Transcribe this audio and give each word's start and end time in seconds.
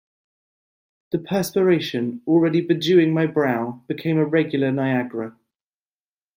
The 1.11 1.19
perspiration, 1.19 2.23
already 2.25 2.59
bedewing 2.61 3.13
my 3.13 3.27
brow, 3.27 3.83
became 3.87 4.17
a 4.17 4.25
regular 4.25 4.71
Niagara. 4.71 5.37